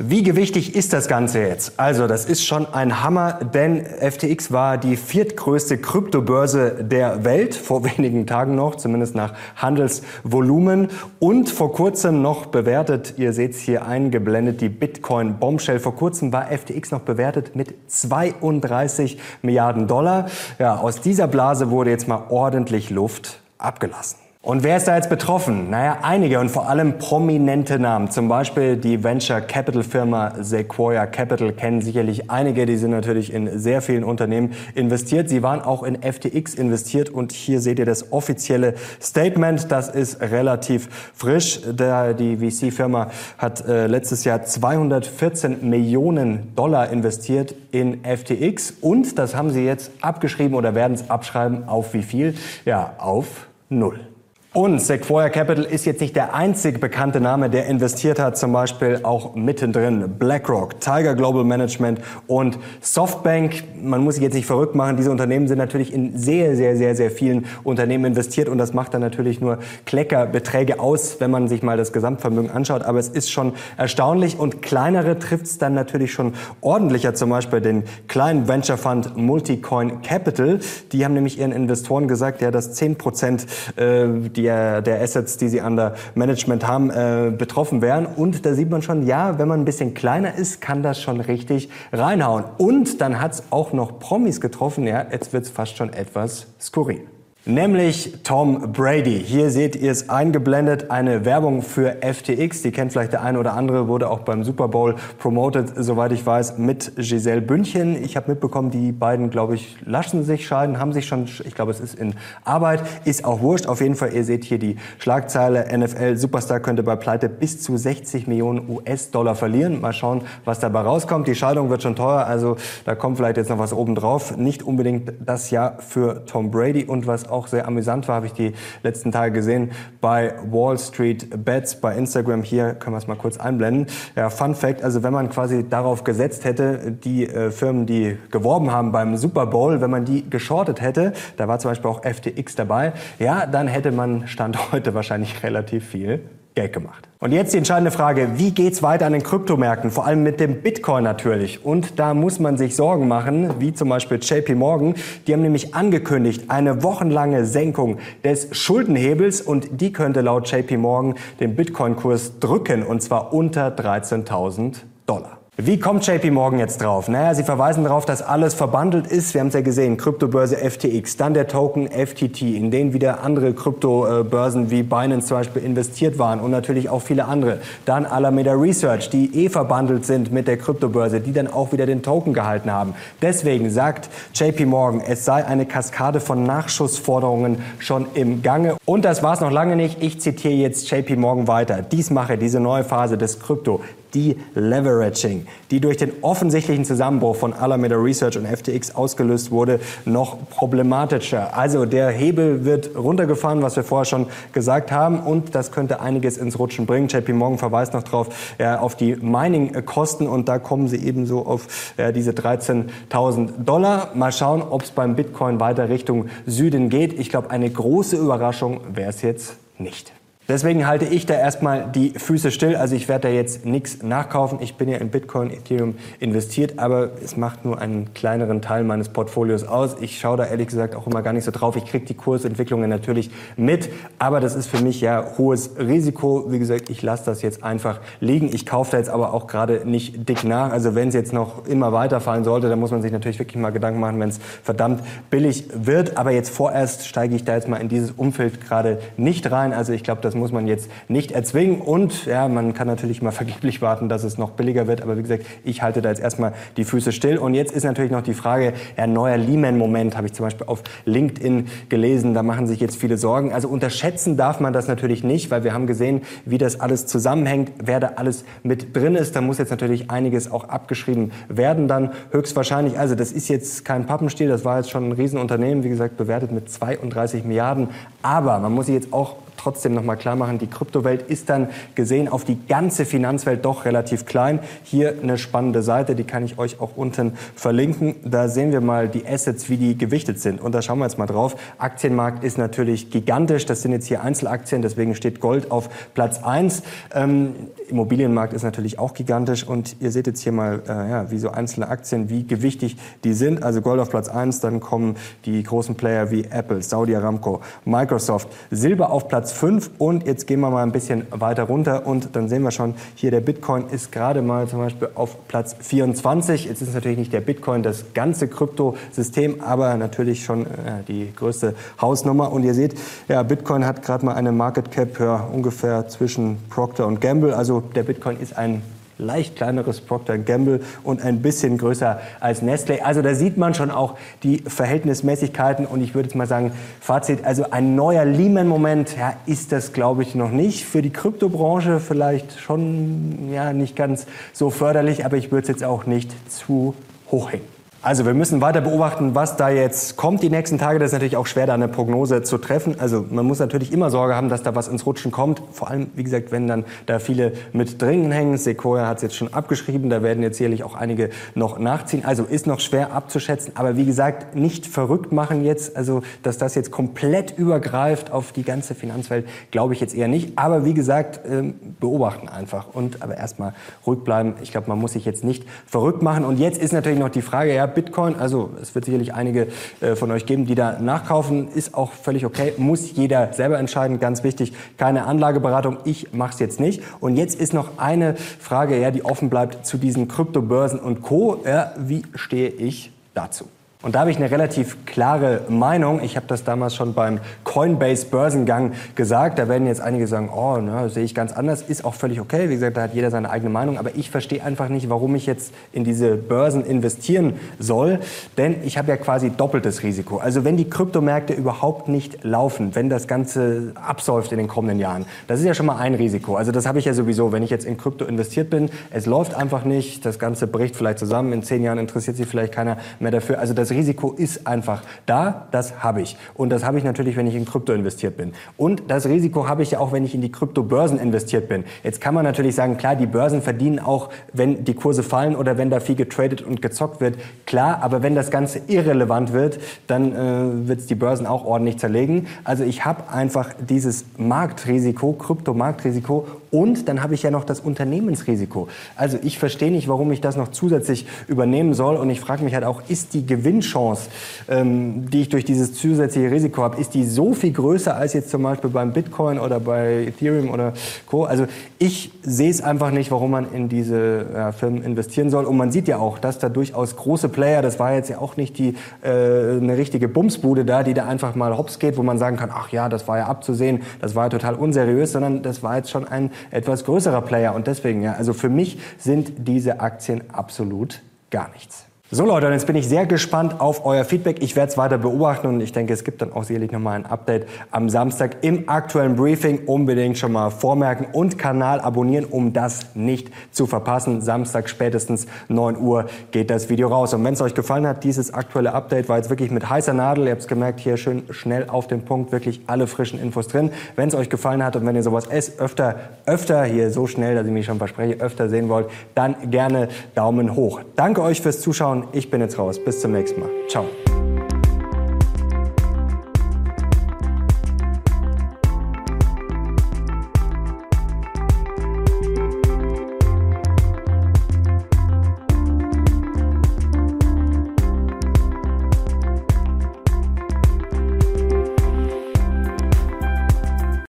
Wie 0.00 0.22
gewichtig 0.22 0.76
ist 0.76 0.92
das 0.92 1.08
Ganze 1.08 1.40
jetzt? 1.40 1.72
Also, 1.76 2.06
das 2.06 2.24
ist 2.24 2.46
schon 2.46 2.72
ein 2.72 3.02
Hammer, 3.02 3.32
denn 3.32 3.84
FTX 3.84 4.52
war 4.52 4.78
die 4.78 4.96
viertgrößte 4.96 5.76
Kryptobörse 5.78 6.84
der 6.84 7.24
Welt, 7.24 7.56
vor 7.56 7.82
wenigen 7.96 8.24
Tagen 8.24 8.54
noch, 8.54 8.76
zumindest 8.76 9.16
nach 9.16 9.34
Handelsvolumen 9.56 10.90
und 11.18 11.50
vor 11.50 11.72
kurzem 11.72 12.22
noch 12.22 12.46
bewertet, 12.46 13.14
ihr 13.16 13.32
seht 13.32 13.54
es 13.54 13.58
hier 13.58 13.86
eingeblendet, 13.86 14.60
die 14.60 14.68
Bitcoin 14.68 15.40
Bombshell. 15.40 15.80
Vor 15.80 15.96
kurzem 15.96 16.32
war 16.32 16.46
FTX 16.46 16.92
noch 16.92 17.00
bewertet 17.00 17.56
mit 17.56 17.74
32 17.88 19.18
Milliarden 19.42 19.88
Dollar. 19.88 20.26
Ja, 20.60 20.76
aus 20.76 21.00
dieser 21.00 21.26
Blase 21.26 21.70
wurde 21.70 21.90
jetzt 21.90 22.06
mal 22.06 22.26
ordentlich 22.28 22.90
Luft 22.90 23.40
abgelassen. 23.58 24.27
Und 24.48 24.62
wer 24.62 24.78
ist 24.78 24.88
da 24.88 24.96
jetzt 24.96 25.10
betroffen? 25.10 25.68
Naja, 25.68 25.98
einige 26.00 26.40
und 26.40 26.48
vor 26.48 26.70
allem 26.70 26.96
prominente 26.96 27.78
Namen. 27.78 28.10
Zum 28.10 28.28
Beispiel 28.28 28.78
die 28.78 29.04
Venture 29.04 29.42
Capital 29.42 29.82
Firma 29.82 30.32
Sequoia 30.40 31.04
Capital 31.04 31.52
kennen 31.52 31.82
sicherlich 31.82 32.30
einige. 32.30 32.64
Die 32.64 32.78
sind 32.78 32.92
natürlich 32.92 33.30
in 33.30 33.58
sehr 33.58 33.82
vielen 33.82 34.04
Unternehmen 34.04 34.54
investiert. 34.74 35.28
Sie 35.28 35.42
waren 35.42 35.60
auch 35.60 35.82
in 35.82 36.00
FTX 36.00 36.54
investiert 36.54 37.10
und 37.10 37.32
hier 37.32 37.60
seht 37.60 37.78
ihr 37.78 37.84
das 37.84 38.10
offizielle 38.10 38.72
Statement. 39.02 39.70
Das 39.70 39.90
ist 39.90 40.22
relativ 40.22 40.88
frisch. 41.12 41.60
Die 41.68 42.38
VC-Firma 42.38 43.10
hat 43.36 43.68
äh, 43.68 43.86
letztes 43.86 44.24
Jahr 44.24 44.44
214 44.44 45.68
Millionen 45.68 46.54
Dollar 46.56 46.88
investiert 46.88 47.54
in 47.70 48.02
FTX 48.02 48.76
und 48.80 49.18
das 49.18 49.36
haben 49.36 49.50
sie 49.50 49.66
jetzt 49.66 49.90
abgeschrieben 50.00 50.54
oder 50.54 50.74
werden 50.74 50.94
es 50.94 51.10
abschreiben 51.10 51.68
auf 51.68 51.92
wie 51.92 52.02
viel? 52.02 52.34
Ja, 52.64 52.94
auf 52.96 53.46
null. 53.68 54.07
Und 54.54 54.80
Sequoia 54.80 55.28
Capital 55.28 55.64
ist 55.64 55.84
jetzt 55.84 56.00
nicht 56.00 56.16
der 56.16 56.34
einzig 56.34 56.80
bekannte 56.80 57.20
Name, 57.20 57.50
der 57.50 57.66
investiert 57.66 58.18
hat, 58.18 58.38
zum 58.38 58.50
Beispiel 58.50 59.00
auch 59.02 59.34
mittendrin 59.34 60.14
BlackRock, 60.18 60.80
Tiger 60.80 61.14
Global 61.14 61.44
Management 61.44 62.00
und 62.26 62.58
Softbank. 62.80 63.62
Man 63.78 64.02
muss 64.02 64.14
sich 64.14 64.24
jetzt 64.24 64.32
nicht 64.32 64.46
verrückt 64.46 64.74
machen, 64.74 64.96
diese 64.96 65.10
Unternehmen 65.10 65.48
sind 65.48 65.58
natürlich 65.58 65.92
in 65.92 66.16
sehr, 66.16 66.56
sehr, 66.56 66.78
sehr, 66.78 66.96
sehr 66.96 67.10
vielen 67.10 67.44
Unternehmen 67.62 68.06
investiert 68.06 68.48
und 68.48 68.56
das 68.56 68.72
macht 68.72 68.94
dann 68.94 69.02
natürlich 69.02 69.38
nur 69.38 69.58
Kleckerbeträge 69.84 70.80
aus, 70.80 71.20
wenn 71.20 71.30
man 71.30 71.48
sich 71.48 71.62
mal 71.62 71.76
das 71.76 71.92
Gesamtvermögen 71.92 72.50
anschaut. 72.50 72.82
Aber 72.84 72.98
es 72.98 73.10
ist 73.10 73.30
schon 73.30 73.52
erstaunlich 73.76 74.38
und 74.38 74.62
kleinere 74.62 75.18
trifft 75.18 75.44
es 75.44 75.58
dann 75.58 75.74
natürlich 75.74 76.14
schon 76.14 76.32
ordentlicher, 76.62 77.12
zum 77.12 77.28
Beispiel 77.28 77.60
den 77.60 77.84
kleinen 78.08 78.48
Venture 78.48 78.78
Fund 78.78 79.14
Multicoin 79.14 80.00
Capital. 80.00 80.60
Die 80.92 81.04
haben 81.04 81.12
nämlich 81.12 81.38
ihren 81.38 81.52
Investoren 81.52 82.08
gesagt, 82.08 82.40
ja, 82.40 82.50
dass 82.50 82.72
10 82.72 82.96
Prozent 82.96 83.44
äh, 83.76 84.06
der, 84.42 84.82
der 84.82 85.00
Assets, 85.02 85.36
die 85.36 85.48
sie 85.48 85.60
an 85.60 85.76
der 85.76 85.94
Management 86.14 86.66
haben, 86.66 86.90
äh, 86.90 87.32
betroffen 87.36 87.82
wären. 87.82 88.06
Und 88.06 88.44
da 88.46 88.54
sieht 88.54 88.70
man 88.70 88.82
schon, 88.82 89.06
ja, 89.06 89.38
wenn 89.38 89.48
man 89.48 89.60
ein 89.60 89.64
bisschen 89.64 89.94
kleiner 89.94 90.34
ist, 90.34 90.60
kann 90.60 90.82
das 90.82 91.00
schon 91.00 91.20
richtig 91.20 91.68
reinhauen. 91.92 92.44
Und 92.58 93.00
dann 93.00 93.20
hat 93.20 93.32
es 93.34 93.42
auch 93.50 93.72
noch 93.72 93.98
Promis 93.98 94.40
getroffen. 94.40 94.86
Ja, 94.86 95.06
jetzt 95.10 95.32
wird 95.32 95.44
es 95.44 95.50
fast 95.50 95.76
schon 95.76 95.92
etwas 95.92 96.46
skurril 96.60 97.02
nämlich 97.44 98.18
Tom 98.24 98.72
Brady. 98.72 99.22
Hier 99.24 99.50
seht 99.50 99.74
ihr 99.74 99.90
es 99.90 100.08
eingeblendet, 100.08 100.90
eine 100.90 101.24
Werbung 101.24 101.62
für 101.62 101.96
FTX. 102.02 102.62
Die 102.62 102.70
kennt 102.70 102.92
vielleicht 102.92 103.12
der 103.12 103.22
eine 103.22 103.38
oder 103.38 103.54
andere, 103.54 103.88
wurde 103.88 104.10
auch 104.10 104.20
beim 104.20 104.44
Super 104.44 104.68
Bowl 104.68 104.96
promoted, 105.18 105.72
soweit 105.76 106.12
ich 106.12 106.24
weiß, 106.24 106.58
mit 106.58 106.92
Giselle 106.96 107.40
Bündchen. 107.40 108.02
Ich 108.02 108.16
habe 108.16 108.30
mitbekommen, 108.30 108.70
die 108.70 108.92
beiden, 108.92 109.30
glaube 109.30 109.54
ich, 109.54 109.76
lassen 109.84 110.24
sich 110.24 110.46
scheiden, 110.46 110.78
haben 110.78 110.92
sich 110.92 111.06
schon, 111.06 111.26
ich 111.44 111.54
glaube, 111.54 111.70
es 111.70 111.80
ist 111.80 111.94
in 111.94 112.14
Arbeit, 112.44 112.82
ist 113.04 113.24
auch 113.24 113.40
wurscht. 113.40 113.66
Auf 113.66 113.80
jeden 113.80 113.94
Fall, 113.94 114.12
ihr 114.12 114.24
seht 114.24 114.44
hier 114.44 114.58
die 114.58 114.76
Schlagzeile, 114.98 115.66
NFL 115.76 116.16
Superstar 116.16 116.60
könnte 116.60 116.82
bei 116.82 116.96
Pleite 116.96 117.28
bis 117.28 117.62
zu 117.62 117.76
60 117.76 118.26
Millionen 118.26 118.68
US-Dollar 118.68 119.34
verlieren. 119.34 119.80
Mal 119.80 119.92
schauen, 119.92 120.22
was 120.44 120.60
dabei 120.60 120.80
rauskommt. 120.80 121.26
Die 121.26 121.34
Scheidung 121.34 121.70
wird 121.70 121.82
schon 121.82 121.96
teuer, 121.96 122.26
also 122.26 122.56
da 122.84 122.94
kommt 122.94 123.16
vielleicht 123.16 123.36
jetzt 123.36 123.48
noch 123.48 123.58
was 123.58 123.72
oben 123.72 123.94
drauf. 123.94 124.36
Nicht 124.36 124.62
unbedingt 124.62 125.12
das 125.24 125.50
Jahr 125.50 125.78
für 125.78 126.26
Tom 126.26 126.50
Brady 126.50 126.84
und 126.84 127.06
was 127.06 127.28
auch 127.28 127.37
auch 127.38 127.46
sehr 127.46 127.66
amüsant 127.66 128.08
war, 128.08 128.16
habe 128.16 128.26
ich 128.26 128.32
die 128.32 128.52
letzten 128.82 129.12
Tage 129.12 129.32
gesehen 129.32 129.70
bei 130.00 130.34
Wall 130.50 130.78
Street 130.78 131.44
Bets 131.44 131.80
bei 131.80 131.96
Instagram. 131.96 132.42
Hier 132.42 132.74
können 132.74 132.94
wir 132.94 132.98
es 132.98 133.06
mal 133.06 133.16
kurz 133.16 133.38
einblenden. 133.38 133.86
Ja, 134.16 134.30
Fun 134.30 134.54
Fact, 134.54 134.82
also 134.82 135.02
wenn 135.02 135.12
man 135.12 135.30
quasi 135.30 135.68
darauf 135.68 136.04
gesetzt 136.04 136.44
hätte, 136.44 136.92
die 136.92 137.26
äh, 137.26 137.50
Firmen, 137.50 137.86
die 137.86 138.18
geworben 138.30 138.72
haben 138.72 138.92
beim 138.92 139.16
Super 139.16 139.46
Bowl, 139.46 139.80
wenn 139.80 139.90
man 139.90 140.04
die 140.04 140.28
geschortet 140.28 140.80
hätte, 140.80 141.12
da 141.36 141.48
war 141.48 141.58
zum 141.58 141.70
Beispiel 141.70 141.90
auch 141.90 142.02
FTX 142.04 142.56
dabei, 142.56 142.92
ja, 143.18 143.46
dann 143.46 143.68
hätte 143.68 143.92
man 143.92 144.26
Stand 144.26 144.72
heute 144.72 144.94
wahrscheinlich 144.94 145.42
relativ 145.42 145.86
viel 145.86 146.20
Geld 146.58 146.72
gemacht. 146.72 147.08
Und 147.20 147.30
jetzt 147.30 147.52
die 147.52 147.58
entscheidende 147.58 147.92
Frage, 147.92 148.30
wie 148.34 148.50
geht's 148.50 148.82
weiter 148.82 149.06
an 149.06 149.12
den 149.12 149.22
Kryptomärkten, 149.22 149.92
vor 149.92 150.06
allem 150.06 150.24
mit 150.24 150.40
dem 150.40 150.60
Bitcoin 150.60 151.04
natürlich. 151.04 151.64
Und 151.64 152.00
da 152.00 152.14
muss 152.14 152.40
man 152.40 152.56
sich 152.58 152.74
Sorgen 152.74 153.06
machen, 153.06 153.60
wie 153.60 153.72
zum 153.72 153.88
Beispiel 153.88 154.18
JP 154.20 154.56
Morgan. 154.56 154.94
Die 155.28 155.32
haben 155.32 155.42
nämlich 155.42 155.76
angekündigt, 155.76 156.46
eine 156.48 156.82
wochenlange 156.82 157.44
Senkung 157.44 157.98
des 158.24 158.48
Schuldenhebels 158.50 159.40
und 159.40 159.80
die 159.80 159.92
könnte 159.92 160.20
laut 160.20 160.50
JP 160.50 160.78
Morgan 160.78 161.14
den 161.38 161.54
Bitcoin-Kurs 161.54 162.40
drücken 162.40 162.82
und 162.82 163.04
zwar 163.04 163.32
unter 163.32 163.68
13.000 163.68 164.78
Dollar. 165.06 165.37
Wie 165.60 165.80
kommt 165.80 166.06
JP 166.06 166.30
Morgan 166.30 166.60
jetzt 166.60 166.80
drauf? 166.80 167.08
Naja, 167.08 167.34
sie 167.34 167.42
verweisen 167.42 167.82
darauf, 167.82 168.04
dass 168.04 168.22
alles 168.22 168.54
verbandelt 168.54 169.08
ist. 169.08 169.34
Wir 169.34 169.40
haben 169.40 169.48
es 169.48 169.54
ja 169.54 169.60
gesehen, 169.60 169.96
Kryptobörse 169.96 170.56
FTX, 170.56 171.16
dann 171.16 171.34
der 171.34 171.48
Token 171.48 171.88
FTT, 171.88 172.42
in 172.42 172.70
den 172.70 172.92
wieder 172.92 173.24
andere 173.24 173.52
Kryptobörsen 173.52 174.70
wie 174.70 174.84
Binance 174.84 175.26
zum 175.26 175.38
Beispiel 175.38 175.64
investiert 175.64 176.16
waren 176.16 176.38
und 176.38 176.52
natürlich 176.52 176.88
auch 176.88 177.02
viele 177.02 177.24
andere. 177.24 177.58
Dann 177.86 178.06
Alameda 178.06 178.52
Research, 178.52 179.10
die 179.10 179.34
eh 179.34 179.48
verbandelt 179.48 180.06
sind 180.06 180.30
mit 180.30 180.46
der 180.46 180.58
Kryptobörse, 180.58 181.18
die 181.18 181.32
dann 181.32 181.48
auch 181.48 181.72
wieder 181.72 181.86
den 181.86 182.04
Token 182.04 182.34
gehalten 182.34 182.70
haben. 182.70 182.94
Deswegen 183.20 183.68
sagt 183.68 184.08
JP 184.34 184.64
Morgan, 184.66 185.00
es 185.00 185.24
sei 185.24 185.44
eine 185.44 185.66
Kaskade 185.66 186.20
von 186.20 186.44
Nachschussforderungen 186.44 187.64
schon 187.80 188.06
im 188.14 188.42
Gange. 188.42 188.76
Und 188.84 189.04
das 189.04 189.24
war 189.24 189.34
es 189.34 189.40
noch 189.40 189.50
lange 189.50 189.74
nicht. 189.74 190.04
Ich 190.04 190.20
zitiere 190.20 190.54
jetzt 190.54 190.88
JP 190.88 191.16
Morgan 191.16 191.48
weiter. 191.48 191.82
Dies 191.82 192.10
mache 192.10 192.38
diese 192.38 192.60
neue 192.60 192.84
Phase 192.84 193.18
des 193.18 193.40
Krypto 193.40 193.80
die 194.14 194.36
Leveraging, 194.54 195.46
die 195.70 195.80
durch 195.80 195.96
den 195.96 196.12
offensichtlichen 196.22 196.84
Zusammenbruch 196.84 197.36
von 197.36 197.52
Alameda 197.52 197.96
Research 197.96 198.36
und 198.36 198.46
FTX 198.46 198.94
ausgelöst 198.94 199.50
wurde, 199.50 199.80
noch 200.04 200.48
problematischer. 200.50 201.56
Also 201.56 201.84
der 201.84 202.10
Hebel 202.10 202.64
wird 202.64 202.96
runtergefahren, 202.96 203.62
was 203.62 203.76
wir 203.76 203.84
vorher 203.84 204.04
schon 204.04 204.26
gesagt 204.52 204.90
haben, 204.92 205.20
und 205.20 205.54
das 205.54 205.72
könnte 205.72 206.00
einiges 206.00 206.36
ins 206.36 206.58
Rutschen 206.58 206.86
bringen. 206.86 207.08
JP 207.08 207.32
Morgan 207.32 207.58
verweist 207.58 207.94
noch 207.94 208.02
darauf, 208.02 208.28
ja, 208.58 208.80
auf 208.80 208.96
die 208.96 209.16
Mining-Kosten 209.16 210.26
und 210.26 210.48
da 210.48 210.58
kommen 210.58 210.88
sie 210.88 210.96
ebenso 210.96 211.44
auf 211.46 211.94
ja, 211.96 212.12
diese 212.12 212.32
13.000 212.32 213.64
Dollar. 213.64 214.10
Mal 214.14 214.32
schauen, 214.32 214.62
ob 214.62 214.82
es 214.82 214.90
beim 214.90 215.16
Bitcoin 215.16 215.60
weiter 215.60 215.88
Richtung 215.88 216.26
Süden 216.46 216.88
geht. 216.88 217.18
Ich 217.18 217.30
glaube, 217.30 217.50
eine 217.50 217.70
große 217.70 218.16
Überraschung 218.16 218.80
wäre 218.94 219.10
es 219.10 219.22
jetzt 219.22 219.56
nicht. 219.78 220.12
Deswegen 220.50 220.86
halte 220.86 221.04
ich 221.04 221.26
da 221.26 221.34
erstmal 221.34 221.90
die 221.94 222.10
Füße 222.10 222.50
still. 222.50 222.74
Also 222.74 222.96
ich 222.96 223.06
werde 223.06 223.28
da 223.28 223.34
jetzt 223.34 223.66
nichts 223.66 224.02
nachkaufen. 224.02 224.60
Ich 224.62 224.76
bin 224.76 224.88
ja 224.88 224.96
in 224.96 225.10
Bitcoin, 225.10 225.50
Ethereum 225.50 225.96
investiert, 226.20 226.78
aber 226.78 227.10
es 227.22 227.36
macht 227.36 227.66
nur 227.66 227.78
einen 227.78 228.14
kleineren 228.14 228.62
Teil 228.62 228.82
meines 228.82 229.10
Portfolios 229.10 229.64
aus. 229.64 229.96
Ich 230.00 230.18
schaue 230.18 230.38
da 230.38 230.46
ehrlich 230.46 230.68
gesagt 230.68 230.94
auch 230.94 231.06
immer 231.06 231.20
gar 231.20 231.34
nicht 231.34 231.44
so 231.44 231.50
drauf. 231.50 231.76
Ich 231.76 231.84
kriege 231.84 232.06
die 232.06 232.14
Kursentwicklungen 232.14 232.88
natürlich 232.88 233.30
mit, 233.58 233.90
aber 234.18 234.40
das 234.40 234.54
ist 234.54 234.68
für 234.68 234.82
mich 234.82 235.02
ja 235.02 235.22
hohes 235.36 235.72
Risiko. 235.78 236.50
Wie 236.50 236.58
gesagt, 236.58 236.88
ich 236.88 237.02
lasse 237.02 237.26
das 237.26 237.42
jetzt 237.42 237.62
einfach 237.62 238.00
liegen. 238.20 238.48
Ich 238.50 238.64
kaufe 238.64 238.92
da 238.92 238.96
jetzt 238.96 239.10
aber 239.10 239.34
auch 239.34 239.48
gerade 239.48 239.82
nicht 239.84 240.30
dick 240.30 240.44
nach. 240.44 240.72
Also 240.72 240.94
wenn 240.94 241.08
es 241.08 241.14
jetzt 241.14 241.34
noch 241.34 241.66
immer 241.66 241.92
weiterfallen 241.92 242.44
sollte, 242.44 242.70
dann 242.70 242.80
muss 242.80 242.90
man 242.90 243.02
sich 243.02 243.12
natürlich 243.12 243.38
wirklich 243.38 243.60
mal 243.60 243.68
Gedanken 243.68 244.00
machen, 244.00 244.18
wenn 244.18 244.30
es 244.30 244.40
verdammt 244.62 245.02
billig 245.28 245.66
wird. 245.74 246.16
Aber 246.16 246.30
jetzt 246.30 246.48
vorerst 246.48 247.06
steige 247.06 247.36
ich 247.36 247.44
da 247.44 247.54
jetzt 247.54 247.68
mal 247.68 247.76
in 247.76 247.90
dieses 247.90 248.12
Umfeld 248.12 248.66
gerade 248.66 248.98
nicht 249.18 249.50
rein. 249.50 249.74
Also 249.74 249.92
ich 249.92 250.02
glaube, 250.02 250.22
das 250.22 250.37
muss 250.38 250.52
man 250.52 250.66
jetzt 250.66 250.90
nicht 251.08 251.32
erzwingen. 251.32 251.80
Und 251.80 252.26
ja, 252.26 252.48
man 252.48 252.74
kann 252.74 252.86
natürlich 252.86 253.22
mal 253.22 253.30
vergeblich 253.38 253.82
warten, 253.82 254.08
dass 254.08 254.24
es 254.24 254.38
noch 254.38 254.50
billiger 254.50 254.86
wird. 254.86 255.02
Aber 255.02 255.16
wie 255.16 255.22
gesagt, 255.22 255.44
ich 255.64 255.82
halte 255.82 256.02
da 256.02 256.08
jetzt 256.08 256.20
erstmal 256.20 256.52
die 256.76 256.84
Füße 256.84 257.12
still. 257.12 257.38
Und 257.38 257.54
jetzt 257.54 257.72
ist 257.72 257.84
natürlich 257.84 258.12
noch 258.12 258.22
die 258.22 258.34
Frage, 258.34 258.72
ja, 258.96 259.06
neuer 259.06 259.36
Lehman-Moment 259.36 260.16
habe 260.16 260.26
ich 260.26 260.32
zum 260.32 260.46
Beispiel 260.46 260.66
auf 260.66 260.82
LinkedIn 261.04 261.66
gelesen. 261.88 262.34
Da 262.34 262.42
machen 262.42 262.66
sich 262.66 262.80
jetzt 262.80 262.96
viele 262.96 263.18
Sorgen. 263.18 263.52
Also 263.52 263.68
unterschätzen 263.68 264.36
darf 264.36 264.60
man 264.60 264.72
das 264.72 264.88
natürlich 264.88 265.24
nicht, 265.24 265.50
weil 265.50 265.64
wir 265.64 265.74
haben 265.74 265.86
gesehen, 265.86 266.22
wie 266.44 266.58
das 266.58 266.80
alles 266.80 267.06
zusammenhängt, 267.06 267.72
wer 267.82 268.00
da 268.00 268.12
alles 268.16 268.44
mit 268.62 268.96
drin 268.96 269.14
ist. 269.14 269.34
Da 269.34 269.40
muss 269.40 269.58
jetzt 269.58 269.70
natürlich 269.70 270.10
einiges 270.10 270.50
auch 270.50 270.68
abgeschrieben 270.68 271.32
werden 271.48 271.88
dann 271.88 272.12
höchstwahrscheinlich. 272.30 272.98
Also 272.98 273.14
das 273.14 273.32
ist 273.32 273.48
jetzt 273.48 273.84
kein 273.84 274.06
Pappenstiel, 274.06 274.48
das 274.48 274.64
war 274.64 274.78
jetzt 274.78 274.90
schon 274.90 275.08
ein 275.08 275.12
Riesenunternehmen, 275.12 275.84
wie 275.84 275.88
gesagt, 275.88 276.16
bewertet 276.16 276.52
mit 276.52 276.70
32 276.70 277.44
Milliarden. 277.44 277.88
Aber 278.22 278.58
man 278.58 278.72
muss 278.72 278.86
sich 278.86 278.94
jetzt 278.94 279.12
auch 279.12 279.36
trotzdem 279.58 279.94
noch 279.94 280.02
mal 280.02 280.16
klar 280.16 280.36
machen, 280.36 280.58
die 280.58 280.66
Kryptowelt 280.66 281.22
ist 281.22 281.50
dann 281.50 281.68
gesehen 281.94 282.28
auf 282.28 282.44
die 282.44 282.58
ganze 282.66 283.04
Finanzwelt 283.04 283.64
doch 283.64 283.84
relativ 283.84 284.24
klein. 284.24 284.60
Hier 284.82 285.16
eine 285.22 285.36
spannende 285.36 285.82
Seite, 285.82 286.14
die 286.14 286.24
kann 286.24 286.44
ich 286.44 286.58
euch 286.58 286.80
auch 286.80 286.96
unten 286.96 287.32
verlinken. 287.54 288.14
Da 288.24 288.48
sehen 288.48 288.72
wir 288.72 288.80
mal 288.80 289.08
die 289.08 289.26
Assets, 289.26 289.68
wie 289.68 289.76
die 289.76 289.98
gewichtet 289.98 290.40
sind. 290.40 290.60
Und 290.60 290.72
da 290.74 290.82
schauen 290.82 290.98
wir 290.98 291.04
jetzt 291.04 291.18
mal 291.18 291.26
drauf. 291.26 291.56
Aktienmarkt 291.78 292.44
ist 292.44 292.58
natürlich 292.58 293.10
gigantisch. 293.10 293.66
Das 293.66 293.82
sind 293.82 293.92
jetzt 293.92 294.06
hier 294.06 294.22
Einzelaktien, 294.22 294.82
deswegen 294.82 295.14
steht 295.14 295.40
Gold 295.40 295.70
auf 295.70 295.88
Platz 296.14 296.42
1. 296.42 296.82
Ähm, 297.14 297.54
Immobilienmarkt 297.88 298.52
ist 298.52 298.62
natürlich 298.62 298.98
auch 298.98 299.14
gigantisch 299.14 299.64
und 299.66 299.96
ihr 300.00 300.10
seht 300.10 300.26
jetzt 300.26 300.42
hier 300.42 300.52
mal, 300.52 300.82
äh, 300.86 301.10
ja, 301.10 301.30
wie 301.30 301.38
so 301.38 301.50
einzelne 301.50 301.88
Aktien, 301.88 302.28
wie 302.28 302.46
gewichtig 302.46 302.96
die 303.24 303.32
sind. 303.32 303.62
Also 303.62 303.80
Gold 303.80 304.00
auf 304.00 304.10
Platz 304.10 304.28
1, 304.28 304.60
dann 304.60 304.80
kommen 304.80 305.16
die 305.44 305.62
großen 305.62 305.94
Player 305.94 306.30
wie 306.30 306.44
Apple, 306.44 306.82
Saudi 306.82 307.16
Aramco, 307.16 307.60
Microsoft, 307.84 308.48
Silber 308.70 309.10
auf 309.10 309.28
Platz 309.28 309.47
5 309.52 309.90
und 309.98 310.26
jetzt 310.26 310.46
gehen 310.46 310.60
wir 310.60 310.70
mal 310.70 310.82
ein 310.82 310.92
bisschen 310.92 311.26
weiter 311.30 311.64
runter. 311.64 312.06
Und 312.06 312.36
dann 312.36 312.48
sehen 312.48 312.62
wir 312.62 312.70
schon, 312.70 312.94
hier 313.14 313.30
der 313.30 313.40
Bitcoin 313.40 313.86
ist 313.90 314.12
gerade 314.12 314.42
mal 314.42 314.68
zum 314.68 314.80
Beispiel 314.80 315.08
auf 315.14 315.48
Platz 315.48 315.76
24. 315.80 316.66
Jetzt 316.66 316.82
ist 316.82 316.94
natürlich 316.94 317.18
nicht 317.18 317.32
der 317.32 317.40
Bitcoin 317.40 317.82
das 317.82 318.12
ganze 318.14 318.48
Kryptosystem, 318.48 319.60
aber 319.60 319.96
natürlich 319.96 320.44
schon 320.44 320.66
äh, 320.66 321.02
die 321.06 321.32
größte 321.34 321.74
Hausnummer. 322.00 322.52
Und 322.52 322.64
ihr 322.64 322.74
seht, 322.74 322.94
ja, 323.28 323.42
Bitcoin 323.42 323.86
hat 323.86 324.02
gerade 324.02 324.24
mal 324.24 324.34
eine 324.34 324.52
Market 324.52 324.90
Cap 324.90 325.18
ja, 325.20 325.36
ungefähr 325.52 326.08
zwischen 326.08 326.58
Procter 326.68 327.06
und 327.06 327.20
Gamble, 327.20 327.54
also 327.54 327.82
der 327.94 328.02
Bitcoin 328.02 328.38
ist 328.40 328.56
ein 328.56 328.82
leicht 329.18 329.56
kleineres 329.56 330.00
Procter 330.00 330.38
Gamble 330.38 330.80
und 331.02 331.22
ein 331.22 331.42
bisschen 331.42 331.78
größer 331.78 332.20
als 332.40 332.62
Nestle. 332.62 333.04
Also 333.04 333.22
da 333.22 333.34
sieht 333.34 333.56
man 333.56 333.74
schon 333.74 333.90
auch 333.90 334.16
die 334.42 334.58
Verhältnismäßigkeiten 334.58 335.86
und 335.86 336.02
ich 336.02 336.14
würde 336.14 336.28
jetzt 336.28 336.36
mal 336.36 336.46
sagen, 336.46 336.72
Fazit, 337.00 337.44
also 337.44 337.70
ein 337.70 337.94
neuer 337.94 338.24
Lehman-Moment 338.24 339.16
ja, 339.16 339.34
ist 339.46 339.72
das, 339.72 339.92
glaube 339.92 340.22
ich, 340.22 340.34
noch 340.34 340.50
nicht. 340.50 340.84
Für 340.84 341.02
die 341.02 341.10
Kryptobranche 341.10 342.00
vielleicht 342.00 342.58
schon 342.60 343.52
ja, 343.52 343.72
nicht 343.72 343.96
ganz 343.96 344.26
so 344.52 344.70
förderlich, 344.70 345.24
aber 345.24 345.36
ich 345.36 345.50
würde 345.50 345.62
es 345.62 345.68
jetzt 345.68 345.84
auch 345.84 346.06
nicht 346.06 346.32
zu 346.50 346.94
hoch 347.30 347.52
hängen. 347.52 347.77
Also 348.00 348.24
wir 348.24 348.32
müssen 348.32 348.60
weiter 348.60 348.80
beobachten, 348.80 349.34
was 349.34 349.56
da 349.56 349.70
jetzt 349.70 350.16
kommt 350.16 350.40
die 350.44 350.50
nächsten 350.50 350.78
Tage. 350.78 351.00
Das 351.00 351.08
ist 351.08 351.14
natürlich 351.14 351.36
auch 351.36 351.48
schwer, 351.48 351.66
da 351.66 351.74
eine 351.74 351.88
Prognose 351.88 352.42
zu 352.42 352.56
treffen. 352.56 352.94
Also 353.00 353.26
man 353.28 353.44
muss 353.44 353.58
natürlich 353.58 353.92
immer 353.92 354.08
Sorge 354.10 354.36
haben, 354.36 354.48
dass 354.48 354.62
da 354.62 354.76
was 354.76 354.86
ins 354.86 355.04
Rutschen 355.04 355.32
kommt. 355.32 355.60
Vor 355.72 355.90
allem, 355.90 356.06
wie 356.14 356.22
gesagt, 356.22 356.52
wenn 356.52 356.68
dann 356.68 356.84
da 357.06 357.18
viele 357.18 357.54
mit 357.72 358.00
drin 358.00 358.30
hängen. 358.30 358.56
Sequoia 358.56 359.08
hat 359.08 359.16
es 359.16 359.22
jetzt 359.24 359.34
schon 359.34 359.52
abgeschrieben. 359.52 360.10
Da 360.10 360.22
werden 360.22 360.44
jetzt 360.44 360.58
sicherlich 360.58 360.84
auch 360.84 360.94
einige 360.94 361.30
noch 361.56 361.80
nachziehen. 361.80 362.24
Also 362.24 362.44
ist 362.44 362.68
noch 362.68 362.78
schwer 362.78 363.12
abzuschätzen. 363.12 363.72
Aber 363.74 363.96
wie 363.96 364.04
gesagt, 364.04 364.54
nicht 364.54 364.86
verrückt 364.86 365.32
machen 365.32 365.64
jetzt. 365.64 365.96
Also 365.96 366.22
dass 366.44 366.56
das 366.56 366.76
jetzt 366.76 366.92
komplett 366.92 367.58
übergreift 367.58 368.30
auf 368.30 368.52
die 368.52 368.62
ganze 368.62 368.94
Finanzwelt, 368.94 369.48
glaube 369.72 369.94
ich 369.94 370.00
jetzt 370.00 370.14
eher 370.14 370.28
nicht. 370.28 370.56
Aber 370.56 370.84
wie 370.84 370.94
gesagt, 370.94 371.40
ähm, 371.50 371.74
beobachten 371.98 372.48
einfach. 372.48 372.94
Und 372.94 373.22
aber 373.22 373.36
erstmal 373.36 373.74
ruhig 374.06 374.20
bleiben. 374.20 374.54
Ich 374.62 374.70
glaube, 374.70 374.88
man 374.88 375.00
muss 375.00 375.14
sich 375.14 375.24
jetzt 375.24 375.42
nicht 375.42 375.64
verrückt 375.84 376.22
machen. 376.22 376.44
Und 376.44 376.60
jetzt 376.60 376.80
ist 376.80 376.92
natürlich 376.92 377.18
noch 377.18 377.28
die 377.28 377.42
Frage, 377.42 377.74
ja, 377.74 377.87
Bitcoin. 377.88 378.36
Also 378.36 378.70
es 378.80 378.94
wird 378.94 379.04
sicherlich 379.04 379.34
einige 379.34 379.68
äh, 380.00 380.16
von 380.16 380.30
euch 380.30 380.46
geben, 380.46 380.66
die 380.66 380.74
da 380.74 380.98
nachkaufen. 381.00 381.68
Ist 381.68 381.94
auch 381.94 382.12
völlig 382.12 382.44
okay. 382.44 382.72
Muss 382.76 383.12
jeder 383.12 383.52
selber 383.52 383.78
entscheiden. 383.78 384.20
Ganz 384.20 384.44
wichtig, 384.44 384.72
keine 384.96 385.24
Anlageberatung. 385.24 385.98
Ich 386.04 386.32
mache 386.32 386.52
es 386.54 386.58
jetzt 386.58 386.80
nicht. 386.80 387.02
Und 387.20 387.36
jetzt 387.36 387.60
ist 387.60 387.74
noch 387.74 387.98
eine 387.98 388.36
Frage, 388.36 389.00
ja, 389.00 389.10
die 389.10 389.24
offen 389.24 389.50
bleibt 389.50 389.86
zu 389.86 389.98
diesen 389.98 390.28
Kryptobörsen 390.28 391.00
und 391.00 391.22
Co. 391.22 391.62
Ja, 391.64 391.92
wie 391.98 392.22
stehe 392.34 392.68
ich 392.68 393.12
dazu? 393.34 393.66
Und 394.00 394.14
da 394.14 394.20
habe 394.20 394.30
ich 394.30 394.36
eine 394.36 394.48
relativ 394.48 395.06
klare 395.06 395.62
Meinung. 395.68 396.22
Ich 396.22 396.36
habe 396.36 396.46
das 396.46 396.62
damals 396.62 396.94
schon 396.94 397.14
beim 397.14 397.40
Coinbase 397.64 398.26
Börsengang 398.26 398.92
gesagt. 399.16 399.58
Da 399.58 399.68
werden 399.68 399.88
jetzt 399.88 400.00
einige 400.00 400.28
sagen, 400.28 400.50
oh, 400.54 400.76
ne, 400.76 401.08
sehe 401.08 401.24
ich 401.24 401.34
ganz 401.34 401.52
anders. 401.52 401.82
Ist 401.82 402.04
auch 402.04 402.14
völlig 402.14 402.40
okay. 402.40 402.68
Wie 402.68 402.74
gesagt, 402.74 402.96
da 402.96 403.02
hat 403.02 403.14
jeder 403.14 403.32
seine 403.32 403.50
eigene 403.50 403.70
Meinung. 403.70 403.98
Aber 403.98 404.14
ich 404.14 404.30
verstehe 404.30 404.62
einfach 404.62 404.88
nicht, 404.88 405.10
warum 405.10 405.34
ich 405.34 405.46
jetzt 405.46 405.74
in 405.90 406.04
diese 406.04 406.36
Börsen 406.36 406.84
investieren 406.84 407.54
soll. 407.80 408.20
Denn 408.56 408.76
ich 408.84 408.98
habe 408.98 409.08
ja 409.08 409.16
quasi 409.16 409.50
doppeltes 409.50 410.04
Risiko. 410.04 410.36
Also 410.36 410.62
wenn 410.62 410.76
die 410.76 410.88
Kryptomärkte 410.88 411.54
überhaupt 411.54 412.06
nicht 412.06 412.44
laufen, 412.44 412.94
wenn 412.94 413.08
das 413.08 413.26
Ganze 413.26 413.94
absäuft 413.96 414.52
in 414.52 414.58
den 414.58 414.68
kommenden 414.68 415.00
Jahren, 415.00 415.26
das 415.48 415.58
ist 415.58 415.66
ja 415.66 415.74
schon 415.74 415.86
mal 415.86 415.96
ein 415.96 416.14
Risiko. 416.14 416.54
Also 416.54 416.70
das 416.70 416.86
habe 416.86 417.00
ich 417.00 417.04
ja 417.04 417.14
sowieso, 417.14 417.50
wenn 417.50 417.64
ich 417.64 417.70
jetzt 417.70 417.84
in 417.84 417.96
Krypto 417.96 418.24
investiert 418.24 418.70
bin. 418.70 418.90
Es 419.10 419.26
läuft 419.26 419.56
einfach 419.56 419.82
nicht. 419.82 420.24
Das 420.24 420.38
Ganze 420.38 420.68
bricht 420.68 420.94
vielleicht 420.94 421.18
zusammen. 421.18 421.52
In 421.52 421.64
zehn 421.64 421.82
Jahren 421.82 421.98
interessiert 421.98 422.36
sich 422.36 422.46
vielleicht 422.46 422.72
keiner 422.72 422.98
mehr 423.18 423.32
dafür. 423.32 423.58
Also 423.58 423.74
das 423.74 423.87
das 423.88 423.96
Risiko 423.96 424.32
ist 424.32 424.66
einfach 424.66 425.02
da, 425.24 425.66
das 425.70 426.02
habe 426.02 426.20
ich. 426.20 426.36
Und 426.54 426.70
das 426.70 426.84
habe 426.84 426.98
ich 426.98 427.04
natürlich, 427.04 427.36
wenn 427.36 427.46
ich 427.46 427.54
in 427.54 427.64
Krypto 427.64 427.92
investiert 427.94 428.36
bin. 428.36 428.52
Und 428.76 429.04
das 429.08 429.26
Risiko 429.26 429.66
habe 429.66 429.82
ich 429.82 429.92
ja 429.92 429.98
auch, 429.98 430.12
wenn 430.12 430.24
ich 430.24 430.34
in 430.34 430.42
die 430.42 430.52
Kryptobörsen 430.52 431.18
investiert 431.18 431.68
bin. 431.68 431.84
Jetzt 432.04 432.20
kann 432.20 432.34
man 432.34 432.44
natürlich 432.44 432.74
sagen, 432.74 432.98
klar, 432.98 433.16
die 433.16 433.26
Börsen 433.26 433.62
verdienen 433.62 433.98
auch, 433.98 434.28
wenn 434.52 434.84
die 434.84 434.94
Kurse 434.94 435.22
fallen 435.22 435.56
oder 435.56 435.78
wenn 435.78 435.88
da 435.88 436.00
viel 436.00 436.16
getradet 436.16 436.60
und 436.60 436.82
gezockt 436.82 437.20
wird. 437.20 437.36
Klar, 437.64 438.00
aber 438.02 438.22
wenn 438.22 438.34
das 438.34 438.50
Ganze 438.50 438.80
irrelevant 438.88 439.52
wird, 439.52 439.78
dann 440.06 440.32
äh, 440.32 440.88
wird 440.88 441.00
es 441.00 441.06
die 441.06 441.14
Börsen 441.14 441.46
auch 441.46 441.64
ordentlich 441.64 441.98
zerlegen. 441.98 442.46
Also 442.64 442.84
ich 442.84 443.06
habe 443.06 443.30
einfach 443.30 443.70
dieses 443.88 444.26
Marktrisiko, 444.36 445.32
Kryptomarktrisiko 445.32 446.46
und 446.70 447.08
dann 447.08 447.22
habe 447.22 447.34
ich 447.34 447.42
ja 447.42 447.50
noch 447.50 447.64
das 447.64 447.80
Unternehmensrisiko. 447.80 448.88
Also 449.16 449.38
ich 449.42 449.58
verstehe 449.58 449.90
nicht, 449.90 450.08
warum 450.08 450.30
ich 450.32 450.40
das 450.40 450.56
noch 450.56 450.68
zusätzlich 450.68 451.26
übernehmen 451.46 451.94
soll. 451.94 452.16
Und 452.16 452.30
ich 452.30 452.40
frage 452.40 452.64
mich 452.64 452.74
halt 452.74 452.84
auch, 452.84 453.02
ist 453.08 453.34
die 453.34 453.46
Gewinnchance, 453.46 454.28
ähm, 454.68 455.30
die 455.30 455.42
ich 455.42 455.48
durch 455.48 455.64
dieses 455.64 455.94
zusätzliche 455.94 456.50
Risiko 456.50 456.82
habe, 456.82 457.00
ist 457.00 457.14
die 457.14 457.24
so 457.24 457.54
viel 457.54 457.72
größer 457.72 458.14
als 458.14 458.32
jetzt 458.34 458.50
zum 458.50 458.62
Beispiel 458.62 458.90
beim 458.90 459.12
Bitcoin 459.12 459.58
oder 459.58 459.80
bei 459.80 460.26
Ethereum 460.26 460.70
oder 460.70 460.92
Co. 461.26 461.44
Also 461.44 461.66
ich 461.98 462.30
sehe 462.42 462.70
es 462.70 462.82
einfach 462.82 463.10
nicht, 463.10 463.30
warum 463.30 463.50
man 463.50 463.72
in 463.72 463.88
diese 463.88 464.46
ja, 464.52 464.72
Firmen 464.72 465.02
investieren 465.02 465.50
soll. 465.50 465.64
Und 465.64 465.76
man 465.76 465.90
sieht 465.90 466.08
ja 466.08 466.18
auch, 466.18 466.38
dass 466.38 466.58
da 466.58 466.68
durchaus 466.68 467.16
große 467.16 467.48
Player, 467.48 467.82
das 467.82 467.98
war 467.98 468.14
jetzt 468.14 468.28
ja 468.28 468.38
auch 468.38 468.56
nicht 468.56 468.78
die 468.78 468.94
äh, 469.22 469.28
eine 469.28 469.96
richtige 469.96 470.28
Bumsbude 470.28 470.84
da, 470.84 471.02
die 471.02 471.14
da 471.14 471.26
einfach 471.26 471.54
mal 471.54 471.76
hops 471.76 471.98
geht, 471.98 472.16
wo 472.16 472.22
man 472.22 472.38
sagen 472.38 472.56
kann, 472.56 472.70
ach 472.72 472.90
ja, 472.90 473.08
das 473.08 473.26
war 473.26 473.38
ja 473.38 473.46
abzusehen, 473.46 474.02
das 474.20 474.34
war 474.34 474.44
ja 474.44 474.50
total 474.50 474.74
unseriös, 474.74 475.32
sondern 475.32 475.62
das 475.62 475.82
war 475.82 475.96
jetzt 475.96 476.10
schon 476.10 476.26
ein 476.26 476.50
etwas 476.70 477.04
größerer 477.04 477.42
Player. 477.42 477.74
Und 477.74 477.86
deswegen, 477.86 478.22
ja, 478.22 478.32
also 478.34 478.52
für 478.52 478.68
mich 478.68 478.98
sind 479.18 479.52
diese 479.68 480.00
Aktien 480.00 480.42
absolut 480.52 481.22
gar 481.50 481.70
nichts. 481.70 482.07
So 482.30 482.44
Leute, 482.44 482.66
jetzt 482.66 482.86
bin 482.86 482.94
ich 482.94 483.08
sehr 483.08 483.24
gespannt 483.24 483.80
auf 483.80 484.04
euer 484.04 484.22
Feedback. 484.22 484.60
Ich 484.60 484.76
werde 484.76 484.92
es 484.92 484.98
weiter 484.98 485.16
beobachten 485.16 485.66
und 485.66 485.80
ich 485.80 485.92
denke, 485.92 486.12
es 486.12 486.24
gibt 486.24 486.42
dann 486.42 486.52
auch 486.52 486.64
sicherlich 486.64 486.92
nochmal 486.92 487.16
ein 487.16 487.24
Update 487.24 487.66
am 487.90 488.10
Samstag 488.10 488.58
im 488.60 488.86
aktuellen 488.90 489.34
Briefing. 489.34 489.86
Unbedingt 489.86 490.36
schon 490.36 490.52
mal 490.52 490.68
vormerken 490.68 491.28
und 491.32 491.56
Kanal 491.56 492.00
abonnieren, 492.00 492.44
um 492.44 492.74
das 492.74 493.14
nicht 493.14 493.50
zu 493.70 493.86
verpassen. 493.86 494.42
Samstag 494.42 494.90
spätestens 494.90 495.46
9 495.68 495.96
Uhr 495.96 496.26
geht 496.50 496.68
das 496.68 496.90
Video 496.90 497.08
raus. 497.08 497.32
Und 497.32 497.42
wenn 497.44 497.54
es 497.54 497.62
euch 497.62 497.72
gefallen 497.72 498.06
hat, 498.06 498.24
dieses 498.24 498.52
aktuelle 498.52 498.92
Update 498.92 499.30
war 499.30 499.38
jetzt 499.38 499.48
wirklich 499.48 499.70
mit 499.70 499.88
heißer 499.88 500.12
Nadel. 500.12 500.44
Ihr 500.44 500.50
habt 500.50 500.60
es 500.60 500.68
gemerkt, 500.68 501.00
hier 501.00 501.16
schön 501.16 501.44
schnell 501.48 501.88
auf 501.88 502.08
den 502.08 502.26
Punkt, 502.26 502.52
wirklich 502.52 502.82
alle 502.88 503.06
frischen 503.06 503.40
Infos 503.40 503.68
drin. 503.68 503.90
Wenn 504.16 504.28
es 504.28 504.34
euch 504.34 504.50
gefallen 504.50 504.84
hat 504.84 504.96
und 504.96 505.06
wenn 505.06 505.16
ihr 505.16 505.22
sowas 505.22 505.46
es 505.50 505.78
öfter, 505.78 506.16
öfter 506.44 506.84
hier 506.84 507.10
so 507.10 507.26
schnell, 507.26 507.54
dass 507.54 507.66
ich 507.66 507.72
mich 507.72 507.86
schon 507.86 507.96
verspreche, 507.96 508.38
öfter 508.38 508.68
sehen 508.68 508.90
wollt, 508.90 509.06
dann 509.34 509.70
gerne 509.70 510.08
Daumen 510.34 510.76
hoch. 510.76 511.00
Danke 511.16 511.40
euch 511.40 511.62
fürs 511.62 511.80
Zuschauen. 511.80 512.17
Ich 512.32 512.50
bin 512.50 512.60
jetzt 512.60 512.78
raus. 512.78 513.02
Bis 513.02 513.20
zum 513.20 513.32
nächsten 513.32 513.60
Mal. 513.60 513.70
Ciao. 513.88 514.06